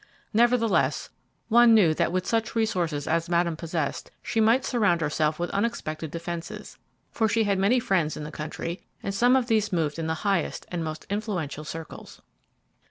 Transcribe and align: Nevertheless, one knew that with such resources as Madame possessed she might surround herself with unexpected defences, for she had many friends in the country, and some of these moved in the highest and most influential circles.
Nevertheless, 0.33 1.11
one 1.47 1.75
knew 1.75 1.93
that 1.93 2.11
with 2.11 2.25
such 2.25 2.55
resources 2.55 3.07
as 3.07 3.29
Madame 3.29 3.55
possessed 3.55 4.09
she 4.23 4.41
might 4.41 4.65
surround 4.65 4.99
herself 4.99 5.37
with 5.37 5.51
unexpected 5.51 6.09
defences, 6.09 6.79
for 7.11 7.27
she 7.29 7.43
had 7.43 7.59
many 7.59 7.79
friends 7.79 8.17
in 8.17 8.23
the 8.23 8.31
country, 8.31 8.81
and 9.03 9.13
some 9.13 9.35
of 9.35 9.45
these 9.45 9.71
moved 9.71 9.99
in 9.99 10.07
the 10.07 10.15
highest 10.25 10.65
and 10.71 10.83
most 10.83 11.05
influential 11.11 11.63
circles. 11.65 12.19